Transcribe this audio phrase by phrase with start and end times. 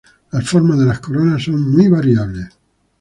[0.31, 2.47] Las formas de las coronas son muy variables.